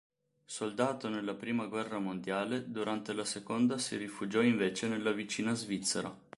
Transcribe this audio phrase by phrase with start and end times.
[0.45, 6.11] Soldato nella prima guerra mondiale, durante la seconda si rifugiò invece nella vicina Svizzera.